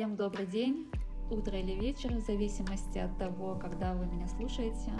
[0.00, 0.90] Всем добрый день,
[1.30, 4.94] утро или вечер, в зависимости от того, когда вы меня слушаете.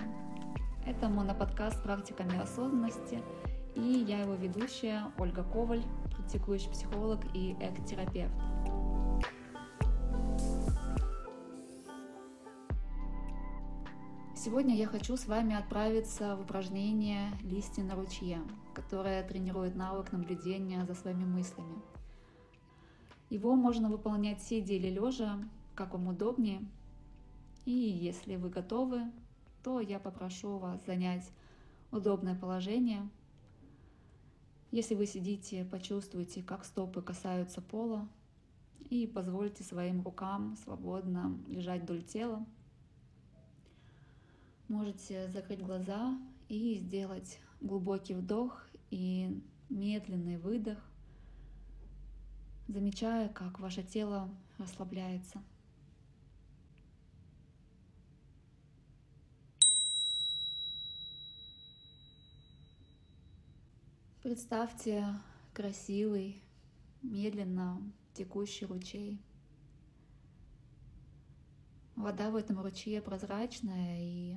[0.87, 3.23] Это моноподкаст «Практиками осознанности»,
[3.75, 5.83] и я его ведущая Ольга Коваль,
[6.15, 8.35] практикующий психолог и эк-терапевт.
[14.37, 18.43] Сегодня я хочу с вами отправиться в упражнение «Листья на ручье»,
[18.75, 21.77] которое тренирует навык наблюдения за своими мыслями–
[23.31, 25.39] его можно выполнять сидя или лежа,
[25.75, 26.61] как вам удобнее.
[27.65, 29.05] И если вы готовы,
[29.63, 31.31] то я попрошу вас занять
[31.93, 33.09] удобное положение.
[34.73, 38.09] Если вы сидите, почувствуйте, как стопы касаются пола,
[38.89, 42.45] и позвольте своим рукам свободно лежать вдоль тела.
[44.67, 46.19] Можете закрыть глаза
[46.49, 50.90] и сделать глубокий вдох и медленный выдох
[52.71, 55.43] замечая, как ваше тело расслабляется.
[64.23, 65.07] Представьте
[65.53, 66.43] красивый,
[67.03, 67.83] медленно
[68.13, 69.21] текущий ручей.
[71.97, 74.37] Вода в этом ручье прозрачная и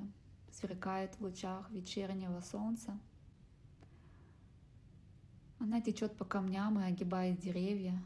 [0.50, 2.98] сверкает в лучах вечернего солнца.
[5.58, 8.02] Она течет по камням и огибает деревья,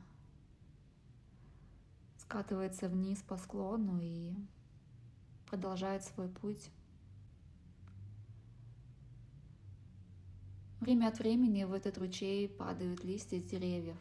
[2.28, 4.34] скатывается вниз по склону и
[5.46, 6.70] продолжает свой путь.
[10.80, 13.96] Время от времени в этот ручей падают листья деревьев.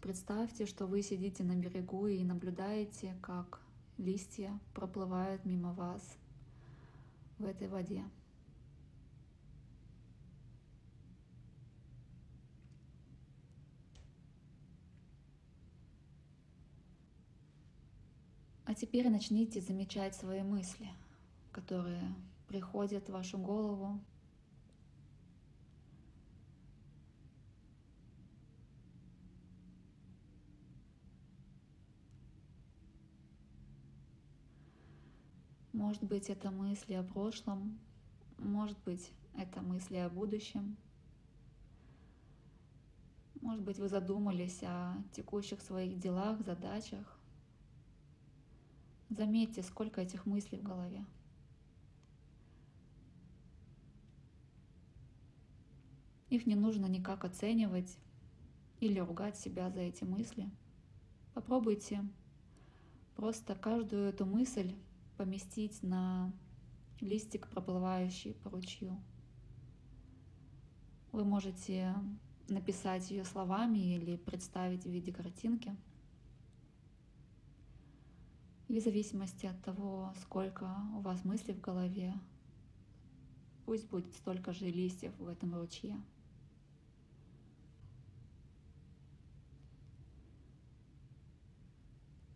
[0.00, 3.60] Представьте, что вы сидите на берегу и наблюдаете, как
[3.96, 6.02] листья проплывают мимо вас
[7.38, 8.02] в этой воде.
[18.78, 20.88] Теперь начните замечать свои мысли,
[21.52, 22.14] которые
[22.46, 24.00] приходят в вашу голову.
[35.72, 37.78] Может быть, это мысли о прошлом,
[38.38, 40.76] может быть, это мысли о будущем.
[43.40, 47.17] Может быть, вы задумались о текущих своих делах, задачах.
[49.10, 51.04] Заметьте, сколько этих мыслей в голове.
[56.28, 57.98] Их не нужно никак оценивать
[58.80, 60.50] или ругать себя за эти мысли.
[61.32, 62.04] Попробуйте
[63.16, 64.74] просто каждую эту мысль
[65.16, 66.30] поместить на
[67.00, 69.02] листик, проплывающий по ручью.
[71.12, 71.94] Вы можете
[72.48, 75.74] написать ее словами или представить в виде картинки–
[78.68, 82.14] и в зависимости от того, сколько у вас мыслей в голове,
[83.64, 85.98] пусть будет столько же листьев в этом ручье.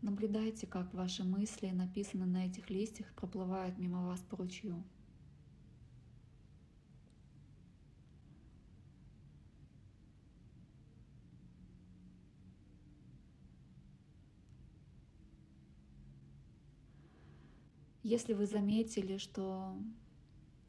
[0.00, 4.82] Наблюдайте, как ваши мысли, написанные на этих листьях, проплывают мимо вас по ручью.
[18.02, 19.76] Если вы заметили, что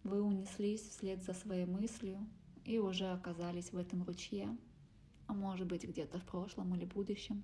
[0.03, 2.19] вы унеслись вслед за своей мыслью
[2.63, 4.55] и уже оказались в этом ручье,
[5.25, 7.43] а может быть где-то в прошлом или будущем,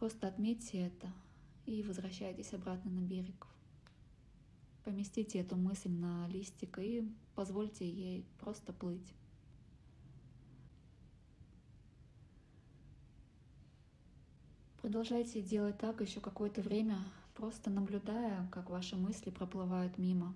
[0.00, 1.12] просто отметьте это
[1.66, 3.46] и возвращайтесь обратно на берег.
[4.82, 9.14] Поместите эту мысль на листик и позвольте ей просто плыть.
[14.82, 16.98] Продолжайте делать так еще какое-то время,
[17.34, 20.34] просто наблюдая, как ваши мысли проплывают мимо.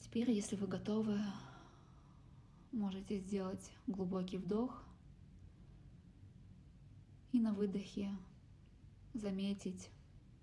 [0.00, 1.20] Теперь, если вы готовы,
[2.72, 4.82] можете сделать глубокий вдох
[7.30, 8.10] и на выдохе
[9.14, 9.88] заметить,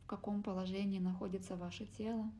[0.03, 2.31] в каком положении находится ваше тело.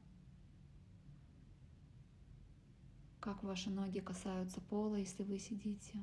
[3.28, 6.02] Как ваши ноги касаются пола, если вы сидите,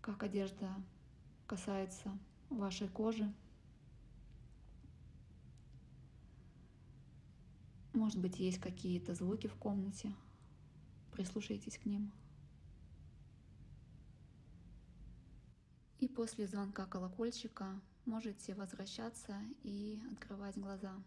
[0.00, 0.74] как одежда
[1.46, 2.18] касается
[2.50, 3.32] вашей кожи.
[7.92, 10.12] Может быть, есть какие-то звуки в комнате.
[11.12, 12.10] Прислушайтесь к ним.
[16.00, 21.00] И после звонка колокольчика можете возвращаться и открывать глаза.